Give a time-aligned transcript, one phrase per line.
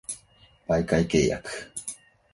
[0.67, 1.71] 媒介契約